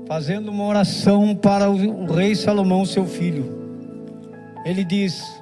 [0.07, 3.59] fazendo uma oração para o rei Salomão, seu filho,
[4.65, 5.40] ele diz: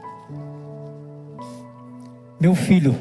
[2.41, 2.95] Meu filho,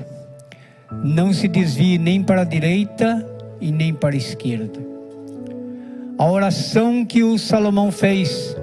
[1.04, 3.26] não se desvie nem para a direita
[3.62, 4.88] e nem para a esquerda
[6.18, 8.58] a oração que o Salomão fez,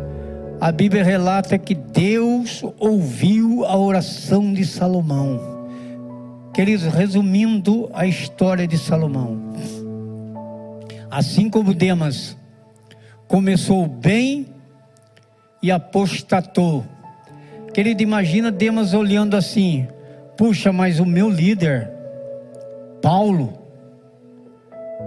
[0.61, 5.41] a Bíblia relata que Deus ouviu a oração de Salomão.
[6.53, 9.55] Queridos, resumindo a história de Salomão,
[11.11, 12.37] assim como Demas
[13.29, 14.47] começou bem
[15.63, 16.85] e apostatou.
[17.73, 19.87] Querido, imagina Demas olhando assim:
[20.37, 21.91] puxa, mas o meu líder,
[23.01, 23.59] Paulo,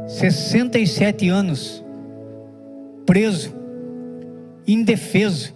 [0.07, 1.83] 67 anos,
[3.05, 3.53] preso,
[4.67, 5.53] indefeso,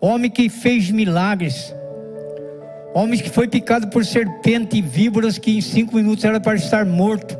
[0.00, 1.74] homem que fez milagres,
[2.94, 6.84] homem que foi picado por serpente e víboras que em cinco minutos era para estar
[6.86, 7.38] morto,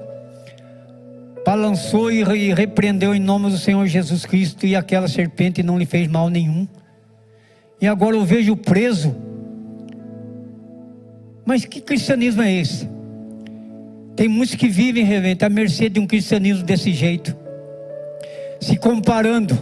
[1.45, 6.09] balançou e repreendeu em nome do Senhor Jesus Cristo e aquela serpente não lhe fez
[6.09, 6.67] mal nenhum.
[7.81, 9.15] E agora eu vejo preso.
[11.47, 12.87] Mas que cristianismo é esse?
[14.15, 17.47] Tem muitos que vivem, revente, à mercê de um cristianismo desse jeito
[18.61, 19.57] se comparando,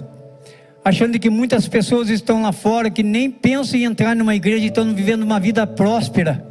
[0.84, 4.68] achando que muitas pessoas estão lá fora que nem pensam em entrar numa igreja e
[4.68, 6.44] estão vivendo uma vida próspera.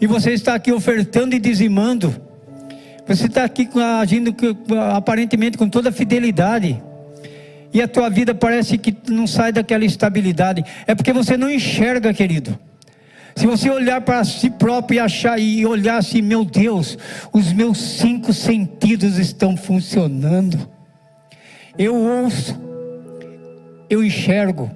[0.00, 2.14] E você está aqui ofertando e dizimando.
[3.06, 3.68] Você está aqui
[4.00, 4.34] agindo
[4.94, 6.82] aparentemente com toda fidelidade.
[7.72, 10.64] E a tua vida parece que não sai daquela estabilidade.
[10.86, 12.58] É porque você não enxerga, querido.
[13.34, 16.98] Se você olhar para si próprio e achar e olhar assim, meu Deus,
[17.32, 20.68] os meus cinco sentidos estão funcionando.
[21.78, 22.60] Eu ouço,
[23.88, 24.70] eu enxergo,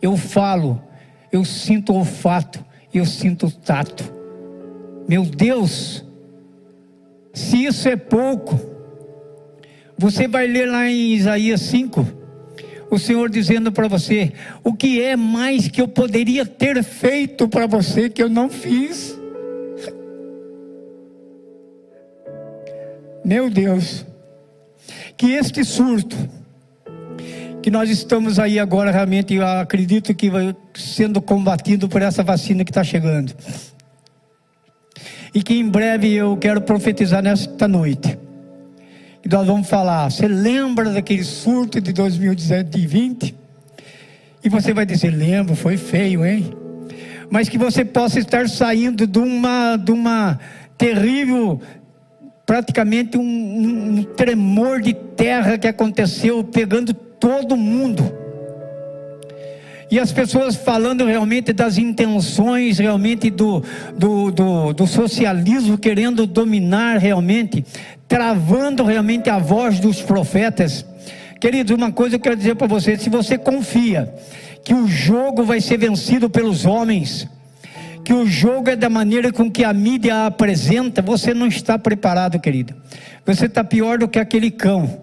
[0.00, 0.82] eu falo,
[1.30, 4.12] eu sinto olfato, eu sinto tato.
[5.08, 6.04] Meu Deus,
[7.32, 8.58] se isso é pouco,
[9.96, 12.21] você vai ler lá em Isaías 5,
[12.94, 14.32] o Senhor dizendo para você:
[14.62, 19.18] o que é mais que eu poderia ter feito para você que eu não fiz?
[23.24, 24.04] Meu Deus
[25.22, 26.16] que este surto
[27.62, 32.64] que nós estamos aí agora realmente, eu acredito que vai sendo combatido por essa vacina
[32.64, 33.32] que está chegando.
[35.32, 38.18] E que em breve eu quero profetizar nesta noite.
[39.24, 43.34] E nós vamos falar, você lembra daquele surto de 2020?
[44.42, 46.52] E você vai dizer, lembro, foi feio, hein?
[47.30, 50.40] Mas que você possa estar saindo de uma, de uma
[50.76, 51.60] terrível
[52.44, 58.12] praticamente um, um, tremor de terra que aconteceu, pegando todo mundo.
[59.90, 63.62] E as pessoas falando realmente das intenções, realmente do,
[63.96, 67.64] do, do, do socialismo, querendo dominar realmente,
[68.12, 70.84] travando realmente a voz dos profetas.
[71.40, 74.14] Queridos, uma coisa eu quero dizer para você: se você confia
[74.62, 77.26] que o jogo vai ser vencido pelos homens,
[78.04, 82.38] que o jogo é da maneira com que a mídia apresenta, você não está preparado,
[82.38, 82.74] querido.
[83.24, 85.00] Você está pior do que aquele cão.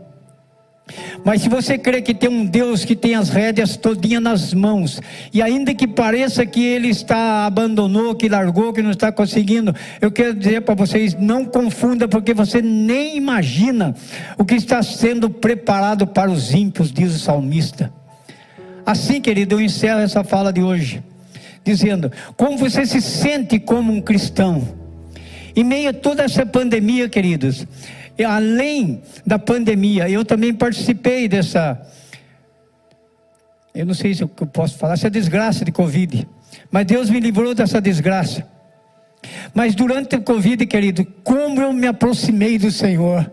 [1.23, 5.01] Mas se você crê que tem um Deus que tem as rédeas todinha nas mãos,
[5.33, 10.11] e ainda que pareça que ele está abandonou, que largou, que não está conseguindo, eu
[10.11, 13.95] quero dizer para vocês, não confunda, porque você nem imagina
[14.37, 17.91] o que está sendo preparado para os ímpios, diz o salmista.
[18.85, 21.03] Assim, querido, eu encerro essa fala de hoje
[21.63, 24.67] dizendo: como você se sente como um cristão?
[25.55, 27.67] Em meio a toda essa pandemia, queridos,
[28.23, 31.79] além da pandemia, eu também participei dessa
[33.73, 36.27] eu não sei se eu posso falar, essa desgraça de Covid.
[36.71, 38.45] Mas Deus me livrou dessa desgraça.
[39.53, 43.29] Mas durante o Covid, querido, como eu me aproximei do Senhor.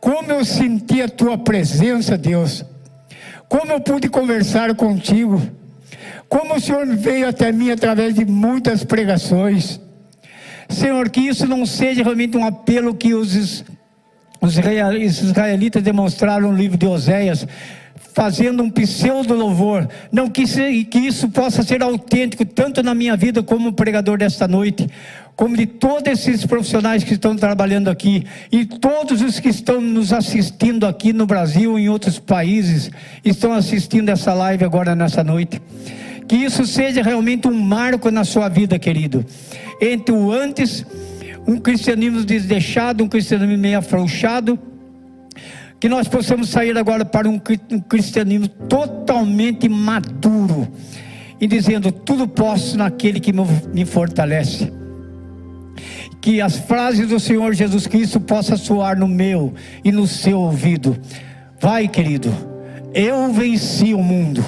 [0.00, 2.64] Como eu senti a tua presença, Deus.
[3.48, 5.40] Como eu pude conversar contigo.
[6.28, 9.80] Como o Senhor veio até mim através de muitas pregações.
[10.72, 13.64] Senhor, que isso não seja realmente um apelo que os,
[14.40, 17.46] os israelitas demonstraram no livro de Oséias,
[18.14, 19.88] fazendo um pseudo louvor.
[20.10, 20.44] Não que,
[20.84, 24.88] que isso possa ser autêntico, tanto na minha vida como pregador desta noite,
[25.34, 30.12] como de todos esses profissionais que estão trabalhando aqui, e todos os que estão nos
[30.12, 32.90] assistindo aqui no Brasil e em outros países,
[33.24, 35.60] estão assistindo essa live agora nessa noite.
[36.28, 39.24] Que isso seja realmente um marco na sua vida, querido.
[39.80, 40.86] Entre o antes,
[41.46, 44.58] um cristianismo desdeixado, um cristianismo meio afrouxado,
[45.80, 47.40] que nós possamos sair agora para um
[47.88, 50.68] cristianismo totalmente maduro
[51.40, 54.72] e dizendo: tudo posso naquele que me fortalece.
[56.20, 59.52] Que as frases do Senhor Jesus Cristo possam soar no meu
[59.82, 60.96] e no seu ouvido.
[61.60, 62.32] Vai, querido,
[62.94, 64.44] eu venci o mundo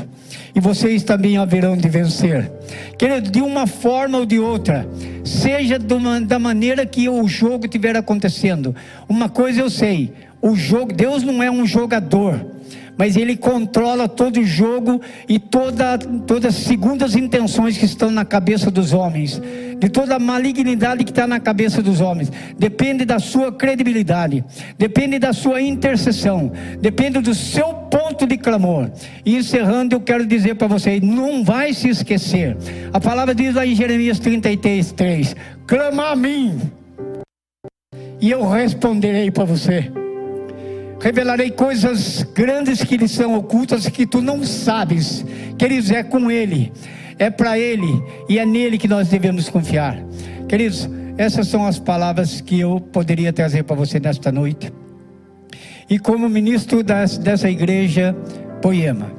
[0.54, 2.50] e vocês também haverão de vencer.
[2.96, 4.86] Querido, de uma forma ou de outra,
[5.24, 8.74] seja da maneira que o jogo estiver acontecendo.
[9.08, 12.53] Uma coisa eu sei: o jogo, Deus não é um jogador,
[12.96, 18.24] mas Ele controla todo o jogo e toda, todas as segundas intenções que estão na
[18.24, 19.40] cabeça dos homens,
[19.78, 22.30] de toda a malignidade que está na cabeça dos homens.
[22.58, 24.44] Depende da sua credibilidade,
[24.78, 28.90] depende da sua intercessão, depende do seu ponto de clamor.
[29.24, 32.56] E encerrando, eu quero dizer para você: não vai se esquecer.
[32.92, 35.36] A palavra diz lá em Jeremias 33, 3:
[35.66, 36.60] clama a mim,
[38.20, 40.03] e eu responderei para você
[41.04, 45.22] revelarei coisas grandes que lhe são ocultas que tu não sabes.
[45.58, 46.72] Queridos, é com Ele,
[47.18, 49.98] é para Ele e é nele que nós devemos confiar.
[50.48, 50.88] Queridos,
[51.18, 54.72] essas são as palavras que eu poderia trazer para você nesta noite.
[55.90, 58.16] E como ministro das, dessa igreja,
[58.62, 59.12] Poema,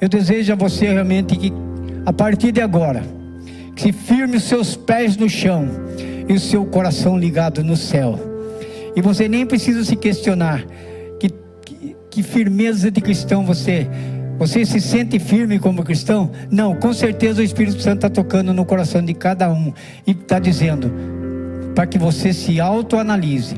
[0.00, 1.52] eu desejo a você realmente que,
[2.06, 3.02] a partir de agora,
[3.74, 5.68] que firme os seus pés no chão
[6.28, 8.27] e o seu coração ligado no céu
[8.98, 10.66] e você nem precisa se questionar
[11.20, 11.30] que,
[11.64, 13.88] que, que firmeza de cristão você
[14.36, 16.32] você se sente firme como cristão?
[16.50, 19.72] Não, com certeza o Espírito Santo está tocando no coração de cada um
[20.04, 20.92] e está dizendo
[21.76, 23.54] para que você se autoanalise.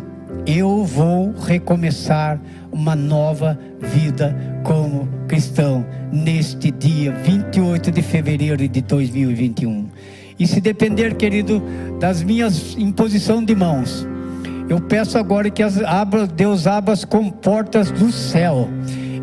[0.46, 2.38] Eu vou recomeçar
[2.70, 9.88] uma nova vida como cristão neste dia 28 de fevereiro de 2021.
[10.38, 11.62] E se depender, querido,
[11.98, 14.06] das minhas imposição de mãos,
[14.70, 18.68] eu peço agora que abra, Deus abra as comportas do céu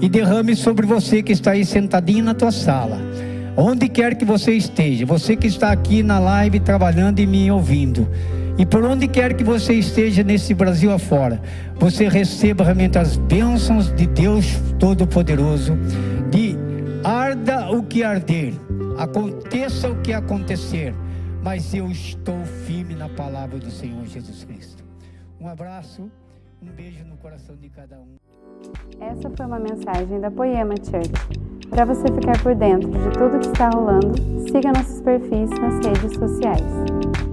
[0.02, 3.00] e derrame sobre você que está aí sentadinho na tua sala.
[3.56, 8.10] Onde quer que você esteja, você que está aqui na live trabalhando e me ouvindo,
[8.58, 11.42] e por onde quer que você esteja nesse Brasil afora,
[11.80, 14.46] você receba realmente as bênçãos de Deus
[14.78, 15.78] Todo-Poderoso,
[16.30, 16.58] de
[17.06, 18.54] arda o que arder,
[18.98, 20.94] aconteça o que acontecer,
[21.42, 24.87] mas eu estou firme na palavra do Senhor Jesus Cristo.
[25.40, 26.10] Um abraço,
[26.62, 28.16] um beijo no coração de cada um.
[29.00, 31.12] Essa foi uma mensagem da Poema Church.
[31.70, 34.16] Para você ficar por dentro de tudo que está rolando,
[34.50, 37.27] siga nossos perfis nas redes sociais.